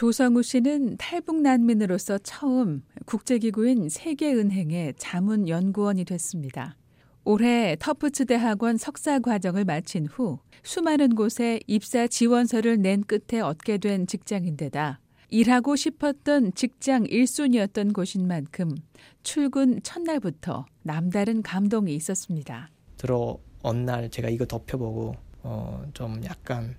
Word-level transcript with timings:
조성우 0.00 0.42
씨는 0.42 0.96
탈북 0.96 1.42
난민으로서 1.42 2.16
처음 2.22 2.82
국제기구인 3.04 3.90
세계은행의 3.90 4.94
자문 4.96 5.46
연구원이 5.46 6.06
됐습니다. 6.06 6.74
올해 7.22 7.76
터프츠 7.78 8.24
대학원 8.24 8.78
석사 8.78 9.18
과정을 9.18 9.66
마친 9.66 10.06
후 10.06 10.38
수많은 10.62 11.14
곳에 11.14 11.60
입사 11.66 12.06
지원서를 12.06 12.80
낸 12.80 13.02
끝에 13.02 13.42
얻게 13.42 13.76
된 13.76 14.06
직장인데다 14.06 15.00
일하고 15.28 15.76
싶었던 15.76 16.54
직장 16.54 17.04
1순위였던 17.04 17.92
곳인 17.92 18.26
만큼 18.26 18.74
출근 19.22 19.82
첫날부터 19.82 20.64
남다른 20.82 21.42
감동이 21.42 21.94
있었습니다. 21.96 22.70
들어온 22.96 23.84
날 23.84 24.08
제가 24.08 24.30
이거 24.30 24.46
덮여보고 24.46 25.14
어, 25.42 25.84
좀 25.92 26.24
약간 26.24 26.74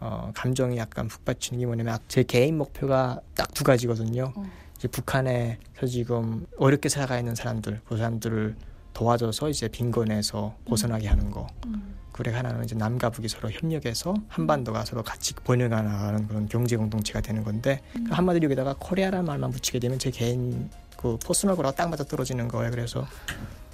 어, 0.00 0.30
감정이 0.34 0.76
약간 0.78 1.08
북받치는 1.08 1.60
게 1.60 1.66
뭐냐면 1.66 1.98
제 2.08 2.22
개인 2.22 2.56
목표가 2.58 3.20
딱 3.34 3.48
두 3.54 3.64
가지거든요. 3.64 4.32
어. 4.36 4.44
이제 4.76 4.86
북한에서 4.86 5.86
지금 5.88 6.46
어렵게 6.58 6.88
살아가 6.88 7.18
있는 7.18 7.34
사람들, 7.34 7.80
그 7.88 7.96
사람들을 7.96 8.54
도와줘서 8.92 9.48
이제 9.48 9.66
빈곤에서 9.66 10.54
벗어나게 10.64 11.08
하는 11.08 11.30
거. 11.32 11.48
음. 11.66 11.96
그리고 12.12 12.36
하나는 12.36 12.64
이제 12.64 12.76
남과 12.76 13.10
북이 13.10 13.28
서로 13.28 13.50
협력해서 13.50 14.14
한반도가 14.28 14.84
서로 14.84 15.02
같이 15.02 15.34
번영해 15.34 15.68
나가는 15.68 16.26
그런 16.28 16.48
경제 16.48 16.76
공동체가 16.76 17.20
되는 17.20 17.42
건데 17.42 17.80
음. 17.96 18.04
그 18.04 18.12
한마디로 18.12 18.44
여기다가 18.44 18.76
코리아라는 18.78 19.24
말만 19.24 19.50
붙이게 19.50 19.80
되면 19.80 19.98
제 19.98 20.10
개인 20.12 20.70
그 20.96 21.16
personal 21.24 21.56
goal하고 21.56 21.74
딱 21.76 21.88
맞아 21.90 22.04
떨어지는 22.04 22.46
거예요. 22.48 22.70
그래서 22.70 23.06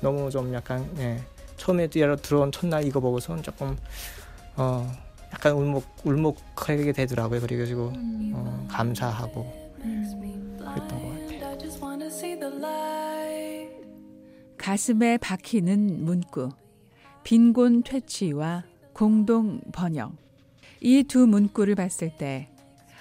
너무 0.00 0.30
좀 0.30 0.52
약간 0.54 0.90
예. 0.98 1.22
처음에 1.58 1.88
들어온 1.88 2.50
첫날 2.52 2.84
이거 2.86 3.00
보고선 3.00 3.42
조금 3.42 3.76
어 4.56 4.90
약간 5.34 5.52
울먹 5.54 5.84
울먹하게 6.04 6.92
되더라고요. 6.92 7.40
그래가지고 7.40 7.92
어, 8.34 8.66
감사하고 8.70 9.44
그랬던 10.58 10.88
것 10.88 11.08
같아요. 11.08 11.58
가슴에 14.56 15.18
박히는 15.18 16.04
문구. 16.04 16.50
빈곤 17.24 17.82
퇴치와 17.82 18.64
공동 18.92 19.60
번영. 19.72 20.16
이 20.80 21.02
두 21.04 21.26
문구를 21.26 21.74
봤을 21.74 22.10
때 22.16 22.48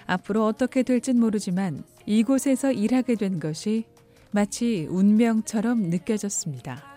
앞으로 0.06 0.45
어떻게 0.45 0.84
될진 0.84 1.20
모르지만 1.20 1.84
이곳에서 2.06 2.72
일하게 2.72 3.16
된 3.16 3.39
것이 3.39 3.86
마치 4.31 4.88
운명처럼 4.89 5.84
느껴졌습니다. 5.89 6.92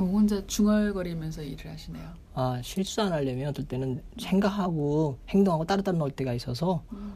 뭐 0.00 0.08
혼자 0.12 0.44
중얼거리면서 0.46 1.42
일을 1.42 1.70
하시네요. 1.72 2.02
아 2.34 2.60
실수 2.62 3.02
안 3.02 3.12
하려면 3.12 3.48
어떨 3.48 3.66
때는 3.66 4.02
생각하고 4.18 5.18
행동하고 5.28 5.64
따로따로 5.66 5.98
넣을 5.98 6.10
때가 6.12 6.32
있어서 6.34 6.82
음. 6.92 7.12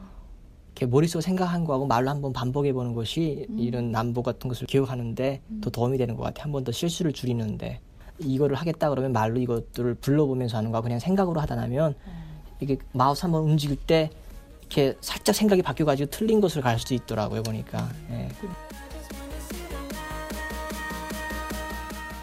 이렇게 0.67 0.85
머릿속 0.85 1.21
생각한 1.21 1.63
거하고 1.65 1.87
말로 1.87 2.09
한번 2.09 2.31
반복해 2.33 2.73
보는 2.73 2.93
것이 2.93 3.47
음. 3.49 3.57
이런 3.59 3.91
남보 3.91 4.21
같은 4.23 4.47
것을 4.49 4.67
기억하는데 4.67 5.41
음. 5.49 5.61
더 5.61 5.69
도움이 5.71 5.97
되는 5.97 6.15
것 6.15 6.23
같아요. 6.23 6.43
한 6.43 6.51
번 6.51 6.63
더 6.63 6.71
실수를 6.71 7.11
줄이는데 7.13 7.79
이거를 8.19 8.55
하겠다 8.55 8.89
그러면 8.89 9.11
말로 9.13 9.39
이것들을 9.39 9.95
불러보면서 9.95 10.57
하는 10.57 10.71
거 10.71 10.81
그냥 10.81 10.99
생각으로 10.99 11.39
하다 11.41 11.55
나면 11.55 11.95
음. 12.05 12.11
이게 12.59 12.77
마우스 12.93 13.23
한번 13.23 13.43
움직일 13.43 13.77
때 13.77 14.09
이렇게 14.61 14.95
살짝 15.01 15.33
생각이 15.35 15.61
바뀌어가지고 15.61 16.09
틀린 16.11 16.39
것을 16.41 16.61
갈 16.61 16.77
수도 16.77 16.93
있더라고요 16.93 17.41
보니까. 17.43 17.89
예. 18.11 18.29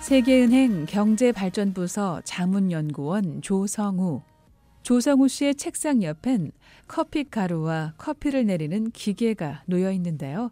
세계은행 0.03 0.87
경제발전부서 0.87 2.23
자문연구원 2.25 3.41
조성우. 3.41 4.23
조성우 4.83 5.29
씨의 5.29 5.55
책상 5.55 6.03
옆엔 6.03 6.51
커피 6.89 7.23
가루와 7.23 7.95
커피를 7.99 8.45
내리는 8.47 8.91
기계가 8.91 9.63
놓여 9.67 9.93
있는데요. 9.93 10.51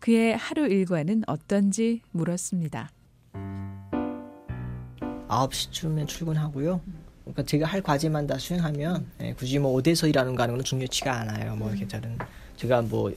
그의 0.00 0.36
하루 0.36 0.66
일과는 0.66 1.22
어떤지 1.26 2.02
물었습니다. 2.10 2.90
9시쯤에 5.28 6.06
출근하고요. 6.06 6.82
그러니까 7.22 7.42
제가 7.44 7.66
할 7.66 7.80
과제만 7.80 8.26
다 8.26 8.36
수행하면 8.36 9.10
예, 9.22 9.32
굳이 9.32 9.58
뭐 9.58 9.72
어디서 9.76 10.08
일하는 10.08 10.34
가 10.34 10.42
하는 10.42 10.56
건 10.56 10.64
중요치가 10.64 11.20
않아요. 11.20 11.56
뭐 11.56 11.70
이렇게 11.70 11.88
다른 11.88 12.18
제가 12.56 12.82
뭐 12.82 13.10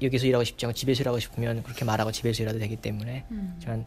여기서 0.00 0.26
일하고 0.26 0.44
싶지 0.44 0.64
않고 0.64 0.74
집에서 0.74 1.02
일하고 1.02 1.18
싶으면 1.18 1.64
그렇게 1.64 1.84
말하고 1.84 2.12
집에서 2.12 2.44
일해도 2.44 2.60
되기 2.60 2.76
때문에 2.76 3.24
음. 3.32 3.56
저는 3.60 3.84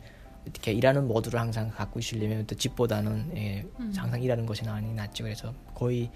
이렇게 0.53 0.71
일하는 0.71 1.07
모드를 1.07 1.39
항상 1.39 1.69
갖고 1.69 1.99
있으려면 1.99 2.45
또 2.47 2.55
집보다는 2.55 3.31
예, 3.35 3.65
음. 3.79 3.93
항상 3.95 4.21
일하는 4.21 4.45
것이 4.45 4.63
많이 4.63 4.93
낫죠. 4.93 5.23
그래서 5.23 5.53
거의 5.73 6.09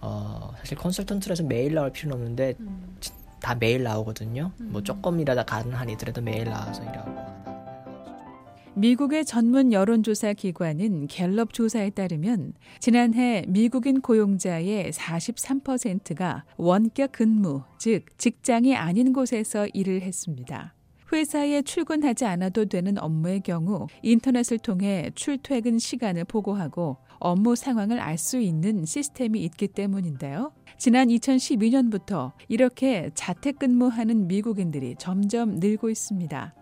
어, 0.00 0.52
사실 0.58 0.76
컨설턴트라서 0.76 1.44
매일 1.44 1.74
나올 1.74 1.92
필요는 1.92 2.16
없는데 2.16 2.54
음. 2.60 2.96
다 3.40 3.54
매일 3.54 3.82
나오거든요. 3.82 4.52
뭐 4.56 4.66
음. 4.66 4.72
뭐 4.72 4.82
조금 4.82 5.20
일하다 5.20 5.44
가는 5.44 5.72
한이 5.72 5.92
있더라도 5.92 6.20
매일 6.20 6.44
나와서 6.44 6.82
일하고. 6.82 7.32
미국의 8.74 9.26
전문 9.26 9.72
여론조사 9.72 10.32
기관인 10.32 11.06
갤럽 11.06 11.52
조사에 11.52 11.90
따르면 11.90 12.54
지난해 12.80 13.44
미국인 13.46 14.00
고용자의 14.00 14.92
43%가 14.92 16.44
원격 16.56 17.12
근무, 17.12 17.64
즉 17.78 18.06
직장이 18.16 18.74
아닌 18.74 19.12
곳에서 19.12 19.66
일을 19.74 20.00
했습니다. 20.00 20.74
회사에 21.12 21.62
출근하지 21.62 22.24
않아도 22.24 22.64
되는 22.64 22.98
업무의 22.98 23.40
경우 23.40 23.86
인터넷을 24.02 24.58
통해 24.58 25.10
출퇴근 25.14 25.78
시간을 25.78 26.24
보고하고 26.24 26.96
업무 27.18 27.54
상황을 27.54 28.00
알 28.00 28.18
수 28.18 28.38
있는 28.38 28.84
시스템이 28.84 29.40
있기 29.44 29.68
때문인데요. 29.68 30.52
지난 30.78 31.08
2012년부터 31.08 32.32
이렇게 32.48 33.10
자택근무하는 33.14 34.26
미국인들이 34.28 34.96
점점 34.98 35.56
늘고 35.56 35.90
있습니다. 35.90 36.54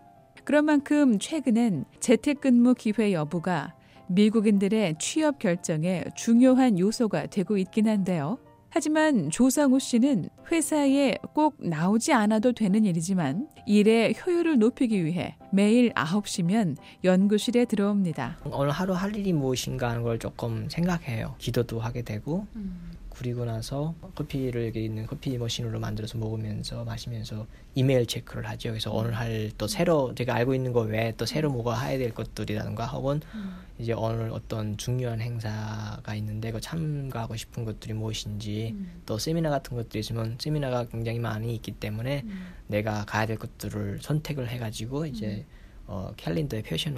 그런 0.43 0.65
만큼 0.65 1.19
최근엔 1.19 1.85
재택근무 1.99 2.73
기회 2.75 3.13
여부가 3.13 3.75
미국인들의 4.07 4.95
취업 4.99 5.39
결정에 5.39 6.03
중요한 6.15 6.77
요소가 6.77 7.27
되고 7.27 7.57
있긴 7.57 7.87
한데요. 7.87 8.37
하지만 8.73 9.29
조상우 9.29 9.79
씨는 9.79 10.29
회사에 10.49 11.17
꼭 11.33 11.57
나오지 11.59 12.13
않아도 12.13 12.53
되는 12.53 12.85
일이지만 12.85 13.49
일의 13.67 14.15
효율을 14.15 14.59
높이기 14.59 15.03
위해 15.03 15.35
매일 15.51 15.91
9시면 15.91 16.77
연구실에 17.03 17.65
들어옵니다. 17.65 18.37
오늘 18.45 18.71
하루 18.71 18.93
할 18.93 19.13
일이 19.13 19.33
무엇인가 19.33 19.89
하는 19.89 20.03
걸 20.03 20.19
조금 20.19 20.69
생각해요. 20.69 21.35
기도도 21.37 21.81
하게 21.81 22.01
되고 22.01 22.47
음. 22.55 22.91
그리고 23.11 23.45
나서 23.45 23.93
커피를 24.15 24.67
여기 24.67 24.85
있는 24.85 25.05
커피 25.05 25.37
머신으로 25.37 25.79
만들어서 25.79 26.17
먹으면서 26.17 26.83
마시면서 26.83 27.45
이메일 27.75 28.05
체크를 28.05 28.47
하죠. 28.47 28.69
그래서 28.69 28.91
오늘 28.91 29.13
할 29.13 29.51
또 29.57 29.67
새로 29.67 30.13
제가 30.15 30.35
알고 30.35 30.55
있는 30.55 30.73
거 30.73 30.81
외에 30.81 31.13
또 31.17 31.25
새로 31.25 31.51
뭐가 31.51 31.79
해야 31.79 31.97
될 31.97 32.13
것들이라든가 32.13 32.85
혹은 32.87 33.21
음. 33.35 33.55
이제 33.79 33.93
오늘 33.93 34.31
어떤 34.31 34.77
중요한 34.77 35.21
행사가 35.21 36.15
있는데 36.15 36.51
그 36.51 36.59
참가하고 36.59 37.35
싶은 37.35 37.65
것들이 37.65 37.93
무엇인지 37.93 38.71
음. 38.73 39.01
또 39.05 39.17
세미나 39.17 39.49
같은 39.49 39.77
것들이 39.77 39.99
있으면 39.99 40.37
세미나가 40.39 40.85
굉장히 40.85 41.19
많이 41.19 41.53
있기 41.55 41.71
때문에 41.73 42.23
음. 42.25 42.47
내가 42.67 43.05
가야 43.05 43.25
될 43.25 43.37
것들을 43.37 43.99
선택을 44.01 44.49
해가지고 44.49 45.05
이제 45.05 45.27
음. 45.27 45.45
어, 45.87 46.13
캘린더에 46.17 46.63
표시해 46.63 46.95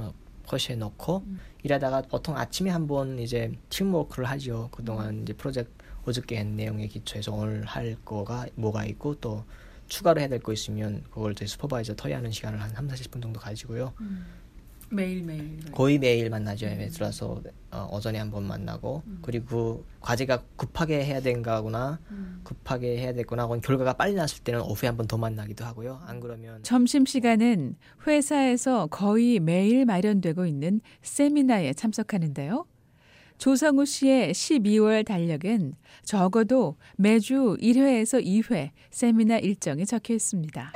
표시해 0.48 0.76
놓고 0.78 1.24
음. 1.26 1.40
일하다가 1.64 2.04
보통 2.04 2.38
아침에 2.38 2.70
한번 2.70 3.20
이제 3.20 3.52
팀워크를 3.70 4.30
하죠. 4.30 4.70
그동안 4.72 5.10
음. 5.10 5.22
이제 5.24 5.34
프로젝트 5.34 5.72
어저께 6.06 6.38
한 6.38 6.56
내용에 6.56 6.88
기초해서 6.88 7.34
오늘 7.34 7.64
할 7.66 7.96
거가 8.06 8.48
뭐가 8.56 8.86
있고 8.86 9.16
또 9.16 9.44
추가로 9.88 10.20
해야 10.22 10.28
될 10.30 10.40
거 10.40 10.52
있으면 10.54 11.04
그걸 11.12 11.36
제 11.36 11.46
슈퍼바이저 11.46 11.96
터이하는 11.96 12.32
시간을 12.32 12.62
한 12.62 12.70
3, 12.72 12.88
40분 12.88 13.22
정도 13.22 13.40
가지고요. 13.40 13.94
음. 14.02 14.26
매일 14.90 15.24
매일 15.24 15.60
거의 15.72 15.98
매일 15.98 16.30
만나죠. 16.30 16.68
음. 16.68 16.88
들어서 16.92 17.42
어, 17.72 17.90
오전에 17.92 18.20
한 18.20 18.30
번 18.30 18.44
만나고 18.44 19.02
음. 19.08 19.20
그리고 19.24 19.84
과제가 20.02 20.44
급하게 20.56 21.04
해야 21.04 21.20
된가구나 21.20 22.00
음. 22.12 22.42
급하게 22.44 22.98
해야 23.00 23.12
되구나 23.14 23.44
혹은 23.46 23.60
결과가 23.62 23.94
빨리 23.94 24.14
났을 24.14 24.44
때는 24.44 24.62
오후에 24.62 24.88
한 24.90 24.98
번 24.98 25.08
더 25.08 25.18
만나기도 25.18 25.66
하고요. 25.66 26.00
안 26.06 26.20
그러면 26.20 26.62
점심 26.62 27.06
시간은 27.08 27.76
회사에서 28.06 28.86
거의 28.88 29.40
매일 29.40 29.86
마련되고 29.86 30.46
있는 30.46 30.80
세미나에 31.02 31.74
참석하는데요. 31.74 32.66
조성우 33.38 33.86
씨의 33.86 34.34
12월 34.34 35.06
달력엔 35.06 35.76
적어도 36.04 36.78
매주 36.98 37.58
1회에서 37.62 38.24
2회 38.26 38.72
세미나 38.92 39.40
일정이 39.40 39.86
적혀 39.86 40.14
있습니다. 40.14 40.74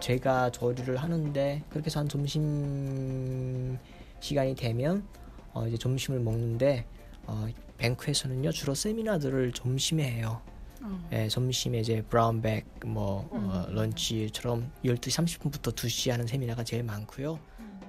제가 0.00 0.50
조리를 0.50 0.96
하는데 0.96 1.62
그렇게 1.70 1.86
해서 1.86 2.00
한 2.00 2.08
점심 2.08 3.78
시간이 4.20 4.54
되면 4.54 5.06
어 5.52 5.66
이제 5.66 5.78
점심을 5.78 6.20
먹는데 6.20 6.86
어 7.26 7.46
뱅크에서는요 7.78 8.52
주로 8.52 8.74
세미나들을 8.74 9.52
점심에 9.52 10.02
해요. 10.04 10.42
어. 10.82 11.08
예, 11.12 11.28
점심에 11.28 11.78
이제 11.78 12.02
브라운백 12.02 12.66
뭐 12.84 13.28
음. 13.32 13.48
어, 13.48 13.66
런치처럼 13.70 14.70
12시 14.84 15.40
30분부터 15.40 15.74
2시 15.74 16.10
하는 16.10 16.26
세미나가 16.26 16.62
제일 16.64 16.82
많고요. 16.82 17.38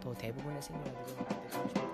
또 0.02 0.14
대부분의 0.14 0.62
세미나들은 0.62 1.85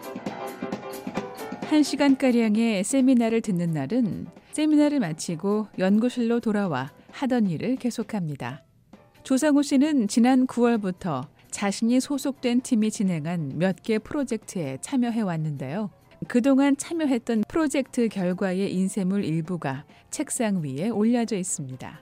1시간가량의 1.72 2.84
세미나를 2.84 3.40
듣는 3.40 3.72
날은 3.72 4.28
세미나를 4.52 5.00
마치고 5.00 5.68
연구실로 5.80 6.42
돌아와 6.42 6.92
하던 7.12 7.48
일을 7.48 7.78
계속합니다. 7.78 8.64
조상우 9.24 9.64
씨는 9.64 10.10
지난 10.10 10.48
9월부터 10.48 11.28
자신이 11.50 12.02
소속된 12.02 12.62
팀이 12.62 12.92
진행한 12.92 13.54
몇 13.58 13.82
개 13.84 14.00
프로젝트에 14.00 14.80
참여해 14.82 15.22
왔는데요. 15.22 15.92
그동안 16.28 16.76
참여했던 16.76 17.46
프로젝트 17.48 18.10
결과의 18.10 18.74
인쇄물 18.74 19.24
일부가 19.24 19.86
책상 20.10 20.62
위에 20.64 20.90
올려져 20.90 21.38
있습니다. 21.38 22.02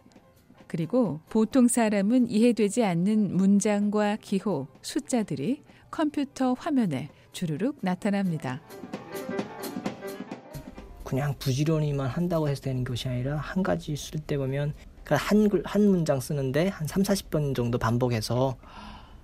그리고 0.66 1.19
보통 1.30 1.68
사람은 1.68 2.30
이해되지 2.31 2.83
않는 2.83 3.38
문장과 3.38 4.18
기호, 4.19 4.68
숫자들이 4.81 5.62
컴퓨터 5.92 6.54
화면에 6.54 7.10
주르륵 7.33 7.77
나타납니다. 7.81 8.62
그냥 11.09 11.33
부지런히만 11.39 12.07
한다고 12.07 12.47
해서 12.50 12.61
되는 12.61 12.83
것이 12.83 13.07
아니라 13.09 13.38
한 13.38 13.63
가지 13.63 13.95
쓸 13.95 14.19
때 14.19 14.38
보면 14.38 14.73
그러니까 15.03 15.15
한, 15.15 15.50
글, 15.50 15.63
한 15.65 15.81
문장 15.89 16.19
쓰는데 16.19 16.67
한 16.67 16.85
3, 16.85 17.01
40번 17.01 17.56
정도 17.56 17.79
반복해서 17.79 18.56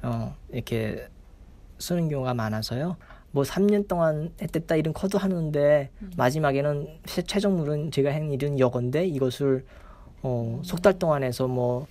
어, 0.02 0.36
이렇게 0.52 1.08
쓰는 1.78 2.10
경우가 2.10 2.34
많아서요. 2.34 2.98
뭐 3.30 3.44
3년 3.44 3.88
동안 3.88 4.32
했댔다 4.42 4.78
이런 4.78 4.96
커도 4.96 5.20
하는데 5.20 5.92
마지막에는 6.18 6.88
최- 7.06 7.22
최종물은 7.22 7.92
제가 7.92 8.12
한 8.12 8.32
일은 8.32 8.58
이건데 8.58 9.06
이것을 9.06 9.64
어, 10.24 10.62
석달 10.66 10.98
동안 10.98 11.22
해서 11.24 11.48
뭐 11.48 11.86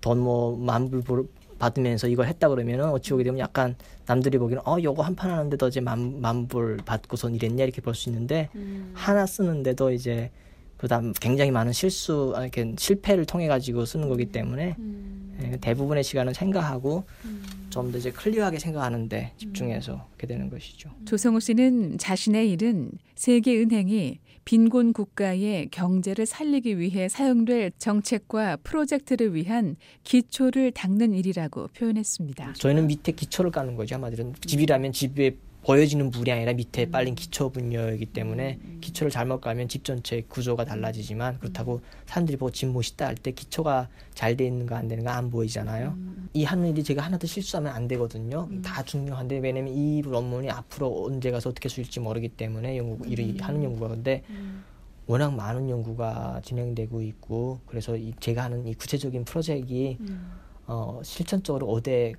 돈 0.00 0.18
뭐 0.18 0.56
만불 0.56 1.02
벌- 1.02 1.24
받으면서 1.58 2.08
이걸 2.08 2.26
했다 2.26 2.48
그러면은 2.48 2.86
어찌 2.90 3.10
보게 3.10 3.24
되면 3.24 3.38
약간 3.38 3.74
남들이 4.06 4.38
보기에는 4.38 4.62
어 4.66 4.76
요거 4.82 5.02
한 5.02 5.14
판 5.16 5.30
하는데도 5.30 5.68
이제 5.68 5.80
만 5.80 6.20
만불 6.20 6.78
받고선 6.84 7.34
이랬냐 7.34 7.64
이렇게 7.64 7.80
볼 7.80 7.94
수 7.94 8.08
있는데 8.10 8.48
음. 8.54 8.92
하나 8.94 9.24
쓰는데도 9.26 9.90
이제 9.92 10.30
그다음 10.76 11.12
굉장히 11.14 11.50
많은 11.50 11.72
실수 11.72 12.32
아, 12.36 12.42
이렇게 12.42 12.74
실패를 12.78 13.24
통해 13.24 13.46
가지고 13.46 13.84
쓰는 13.84 14.08
거기 14.08 14.26
때문에 14.26 14.76
음. 14.78 15.38
예, 15.42 15.56
대부분의 15.58 16.04
시간은 16.04 16.34
생각하고 16.34 17.04
음. 17.24 17.42
좀더 17.70 17.98
이제 17.98 18.10
클리어하게 18.10 18.58
생각하는데 18.58 19.32
집중해서 19.36 20.06
그렇게 20.16 20.26
되는 20.26 20.48
것이죠. 20.48 20.90
조성우 21.04 21.40
씨는 21.40 21.98
자신의 21.98 22.50
일은 22.52 22.90
세계은행이 23.16 24.18
빈곤 24.44 24.92
국가의 24.92 25.68
경제를 25.70 26.24
살리기 26.24 26.78
위해 26.78 27.08
사용될 27.08 27.72
정책과 27.78 28.58
프로젝트를 28.62 29.34
위한 29.34 29.76
기초를 30.04 30.70
닦는 30.70 31.14
일이라고 31.14 31.68
표현했습니다. 31.76 32.52
저희는 32.54 32.86
밑에 32.86 33.12
기초를 33.12 33.50
까는 33.50 33.74
거죠. 33.74 33.96
한마디로 33.96 34.32
집이라면 34.46 34.92
집에 34.92 35.36
보여지는 35.70 36.10
물이 36.12 36.30
아니라 36.30 36.52
밑에 36.52 36.88
빨린 36.92 37.16
기초 37.16 37.50
분야이기 37.50 38.06
때문에 38.06 38.60
기초를 38.80 39.10
잘못 39.10 39.40
깔면 39.40 39.66
집 39.66 39.82
전체 39.82 40.20
구조가 40.28 40.64
달라지지만 40.64 41.40
그렇다고 41.40 41.80
사람들이 42.06 42.36
보고 42.36 42.52
집 42.52 42.66
멋있다 42.70 43.04
할 43.04 43.16
때 43.16 43.32
기초가 43.32 43.88
잘 44.14 44.36
돼 44.36 44.46
있는가 44.46 44.76
안 44.76 44.86
되는가 44.86 45.16
안 45.16 45.28
보이잖아요. 45.28 45.96
이 46.34 46.44
하는 46.44 46.68
일이 46.68 46.84
제가 46.84 47.02
하나도 47.02 47.26
실수하면 47.26 47.72
안 47.72 47.88
되거든요. 47.88 48.48
다 48.62 48.84
중요한데 48.84 49.38
왜냐면 49.38 49.74
이 49.74 50.02
논문이 50.02 50.50
앞으로 50.50 51.06
언제 51.06 51.32
가서 51.32 51.50
어떻게 51.50 51.68
쓸지 51.68 51.98
모르기 51.98 52.28
때문에 52.28 52.76
연구 52.78 53.04
일을 53.08 53.42
하는 53.42 53.64
연구가. 53.64 53.88
근데 53.88 54.22
워낙 55.08 55.34
많은 55.34 55.68
연구가 55.68 56.42
진행되고 56.44 57.02
있고 57.02 57.58
그래서 57.66 57.96
이 57.96 58.12
제가 58.20 58.44
하는 58.44 58.68
이 58.68 58.74
구체적인 58.74 59.24
프로젝트가 59.24 60.04
어, 60.68 61.00
실천적으로 61.02 61.66
어디에 61.68 62.14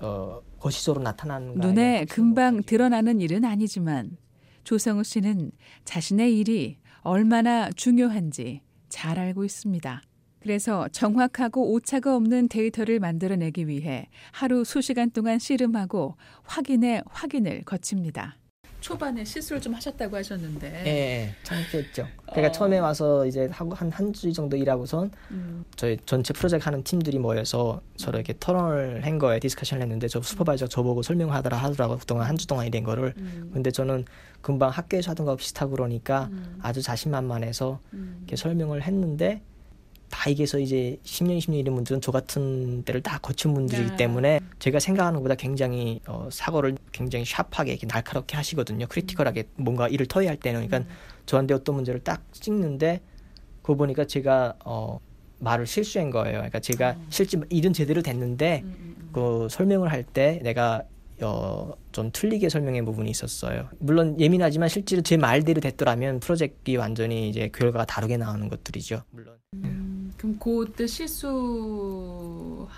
어, 0.00 0.40
거시적으로 0.58 1.02
나타나는가 1.02 1.66
눈에 1.66 2.04
금방 2.06 2.62
드러나는 2.62 3.20
일은 3.20 3.44
아니지만 3.44 4.16
조성우 4.64 5.04
씨는 5.04 5.52
자신의 5.84 6.38
일이 6.38 6.78
얼마나 7.02 7.70
중요한지 7.70 8.60
잘 8.88 9.18
알고 9.18 9.44
있습니다. 9.44 10.02
그래서 10.40 10.88
정확하고 10.88 11.72
오차가 11.72 12.16
없는 12.16 12.48
데이터를 12.48 12.98
만들어내기 12.98 13.68
위해 13.68 14.08
하루 14.32 14.64
수시간 14.64 15.10
동안 15.10 15.38
씨름하고 15.38 16.16
확인에 16.44 17.02
확인을 17.06 17.62
거칩니다. 17.64 18.39
초반에 18.80 19.24
실수를 19.24 19.60
좀 19.60 19.74
하셨다고 19.74 20.16
하셨는데. 20.16 20.82
예, 20.86 20.88
예, 20.88 21.34
창피했죠. 21.44 22.06
그러니까 22.26 22.48
어. 22.48 22.52
처음에 22.52 22.78
와서 22.78 23.26
이제 23.26 23.48
하고 23.52 23.74
한 23.74 23.90
한 23.90 24.12
주 24.12 24.32
정도 24.32 24.56
일하고선 24.56 25.10
음. 25.32 25.64
저희 25.76 25.96
전체 26.06 26.32
프로젝트 26.32 26.64
하는 26.64 26.82
팀들이 26.82 27.18
모여서 27.18 27.80
서로 27.96 28.18
이렇게 28.18 28.32
토론을 28.34 29.04
한 29.04 29.18
거예요. 29.18 29.38
discussion을 29.40 29.82
했는데 29.82 30.08
저 30.08 30.20
supervisor 30.22 30.66
저보고 30.68 31.02
설명하라 31.02 31.56
하더라고 31.56 31.98
그동안 31.98 32.26
한 32.26 32.36
주 32.36 32.46
동안 32.46 32.66
일한 32.66 32.82
거를. 32.84 33.12
음. 33.18 33.50
근데 33.52 33.70
저는 33.70 34.04
금방 34.40 34.70
학교에서 34.70 35.10
하던 35.10 35.26
거 35.26 35.36
비슷하고 35.36 35.72
그러니까 35.72 36.28
음. 36.32 36.58
아주 36.62 36.80
자신만만해서 36.82 37.78
음. 37.92 38.16
이렇게 38.22 38.36
설명을 38.36 38.82
했는데 38.82 39.42
다 40.10 40.28
여기서 40.28 40.58
이제 40.58 40.98
10년, 41.04 41.38
20년 41.38 41.54
이런 41.54 41.74
분들은 41.76 42.00
저 42.00 42.10
같은 42.12 42.82
때를 42.82 43.00
다 43.00 43.18
거친 43.18 43.54
분들이기 43.54 43.90
네. 43.90 43.96
때문에 43.96 44.40
제가 44.58 44.80
생각하는 44.80 45.20
것보다 45.20 45.36
굉장히 45.36 46.00
어, 46.06 46.28
사고를 46.30 46.76
굉장히 46.92 47.24
샤프하게 47.24 47.72
이렇게 47.72 47.86
날카롭게 47.86 48.36
하시거든요. 48.36 48.86
critical하게 48.88 49.44
뭔가 49.56 49.88
일을 49.88 50.06
토의할 50.06 50.36
때는 50.36 50.66
그러니까 50.66 50.92
저한테 51.26 51.54
어떤 51.54 51.76
문제를 51.76 52.00
딱 52.00 52.22
찍는데 52.32 53.00
그거 53.62 53.76
보니까 53.76 54.04
제가 54.04 54.54
어, 54.64 54.98
말을 55.38 55.66
실수한 55.66 56.10
거예요. 56.10 56.34
그러니까 56.38 56.58
제가 56.60 56.90
어. 56.90 57.06
실제 57.08 57.38
일은 57.48 57.72
제대로 57.72 58.02
됐는데 58.02 58.62
음, 58.64 58.68
음, 58.68 58.96
음. 58.98 59.10
그 59.12 59.48
설명을 59.50 59.90
할 59.92 60.04
때 60.04 60.40
내가 60.42 60.82
어, 61.22 61.72
좀 61.92 62.10
틀리게 62.12 62.48
설명한 62.48 62.84
부분이 62.84 63.10
있었어요. 63.10 63.68
물론 63.78 64.18
예민하지만 64.18 64.68
실제로 64.68 65.02
제 65.02 65.16
말대로 65.16 65.60
됐더라면 65.60 66.18
프로젝트가 66.20 66.80
완전히 66.80 67.28
이제 67.28 67.48
결과가 67.54 67.84
다르게 67.84 68.16
나오는 68.16 68.48
것들이죠. 68.48 69.02
물론. 69.10 69.36
음, 69.54 69.79
그럼 70.20 70.38
그때 70.38 70.86
실수하고 70.86 72.68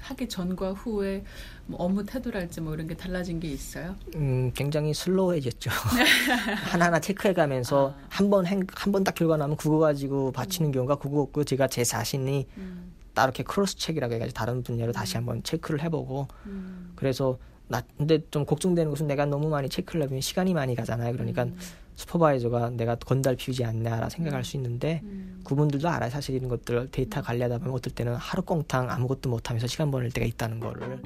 하기 0.00 0.28
전과 0.28 0.72
후에 0.72 1.22
뭐 1.66 1.80
업무 1.80 2.04
태도랄지 2.04 2.60
뭐 2.62 2.74
이런 2.74 2.88
게 2.88 2.96
달라진 2.96 3.38
게 3.38 3.46
있어요? 3.46 3.94
음, 4.16 4.50
굉장히 4.56 4.92
slow해졌죠. 4.92 5.70
하나하나 6.66 6.98
체크해가면서 6.98 7.94
아. 7.96 8.06
한 8.08 8.28
번, 8.28 8.44
한번 8.44 9.04
딱 9.04 9.14
결과 9.14 9.36
나면 9.36 9.56
그거 9.56 9.78
가지고 9.78 10.32
바치는 10.32 10.72
경우가 10.72 10.96
그거 10.96 11.20
없고 11.20 11.44
제가 11.44 11.68
제 11.68 11.84
자신이 11.84 12.48
음, 12.56 12.92
따로 13.14 13.28
이렇게 13.28 13.44
cross 13.44 13.76
check라고 13.76 14.14
해가지고 14.14 14.34
다른 14.34 14.64
분야로 14.64 14.90
다시 14.90 15.16
한번 15.16 15.44
체크를 15.44 15.80
해보고 15.82 16.26
음, 16.46 16.92
그래서 16.96 17.38
나 17.68 17.82
근데 17.96 18.20
좀 18.30 18.44
걱정되는 18.44 18.90
것은 18.90 19.06
내가 19.06 19.26
너무 19.26 19.48
많이 19.48 19.68
체크를 19.68 20.06
하면 20.06 20.20
시간이 20.20 20.54
많이 20.54 20.74
가잖아요. 20.74 21.12
그러니까 21.12 21.44
음, 21.44 21.56
슈퍼바이저가 21.94 22.70
내가 22.70 22.94
건달 22.94 23.36
피우지 23.36 23.64
않나라 23.64 24.08
생각할 24.08 24.44
수 24.44 24.56
있는데 24.56 25.00
음, 25.04 25.40
그분들도 25.44 25.88
알아요. 25.88 26.10
사실 26.10 26.36
이런 26.36 26.48
것들 26.48 26.88
데이터 26.90 27.20
관리하다 27.20 27.58
보면 27.58 27.74
어떨 27.74 27.92
때는 27.92 28.14
하루 28.14 28.42
꽁탕 28.42 28.90
아무것도 28.90 29.28
못하면서 29.28 29.66
시간 29.66 29.90
보낼 29.90 30.10
때가 30.10 30.26
있다는 30.26 30.60
거를 30.60 31.00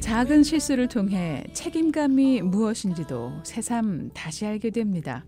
작은 0.00 0.42
실수를 0.42 0.88
통해 0.88 1.44
책임감이 1.52 2.42
무엇인지도 2.42 3.32
새삼 3.42 4.10
다시 4.14 4.46
알게 4.46 4.70
됩니다. 4.70 5.24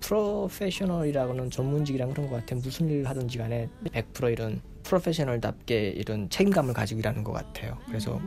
프로페셔널이라고는 0.00 1.48
전문직이랑 1.50 2.10
그런 2.10 2.28
것 2.28 2.36
같아요. 2.36 2.60
무슨 2.60 2.90
일을 2.90 3.08
하든지 3.08 3.38
간에 3.38 3.70
100% 3.84 4.32
이런 4.32 4.60
프로페셔널답게 4.84 5.88
이런 5.96 6.28
책임감을 6.30 6.74
가지고 6.74 7.00
일하는 7.00 7.24
것 7.24 7.32
같아요. 7.32 7.78
그래서 7.86 8.20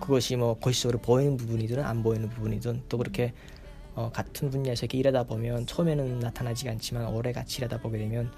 그것이 0.00 0.36
뭐 0.36 0.54
거시적으로 0.58 0.98
보이는 1.00 1.36
부분이든 1.36 1.80
안 1.82 2.02
보이는 2.02 2.28
부분이든 2.28 2.82
또 2.88 2.98
그렇게 2.98 3.32
어, 3.94 4.10
같은 4.12 4.50
분야에서 4.50 4.86
이렇게 4.86 4.98
일하다 4.98 5.24
보면 5.24 5.66
처음에는 5.66 6.20
나타나지 6.20 6.68
않지만 6.68 7.06
오래 7.08 7.32
같이 7.32 7.58
일하다 7.58 7.80
보게 7.82 7.98
되면 7.98 8.30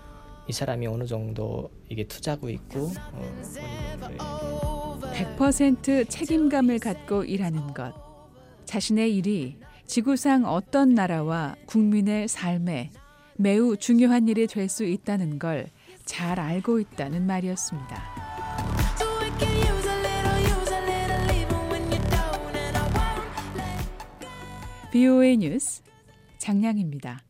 이 0.48 0.52
사람이 0.52 0.86
어느 0.86 1.06
정도 1.06 1.70
이게 1.88 2.04
투자고 2.06 2.48
있고 2.50 2.90
어, 3.12 3.22
어느 3.22 3.42
정도 3.42 5.06
이게 5.12 5.24
100% 5.36 6.08
책임감을 6.08 6.78
갖고 6.80 7.24
일하는 7.24 7.72
것. 7.72 7.94
자신의 8.64 9.14
일이 9.16 9.56
지구상 9.86 10.44
어떤 10.46 10.94
나라와 10.94 11.54
국민의 11.66 12.28
삶에 12.28 12.90
매우 13.36 13.76
중요한 13.76 14.28
일이 14.28 14.46
될 14.46 14.68
수 14.68 14.84
있다는 14.84 15.38
걸 15.38 15.68
잘 16.04 16.38
알고 16.38 16.80
있다는 16.80 17.26
말이었습니다. 17.26 18.02
BOA 24.92 25.36
뉴스 25.38 25.82
장량입니다. 26.38 27.20